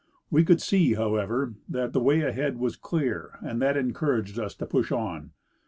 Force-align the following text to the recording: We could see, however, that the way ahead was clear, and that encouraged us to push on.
We 0.31 0.43
could 0.43 0.59
see, 0.59 0.95
however, 0.95 1.53
that 1.69 1.93
the 1.93 1.99
way 1.99 2.21
ahead 2.21 2.57
was 2.57 2.75
clear, 2.75 3.37
and 3.43 3.61
that 3.61 3.77
encouraged 3.77 4.39
us 4.39 4.55
to 4.55 4.65
push 4.65 4.91
on. 4.91 5.29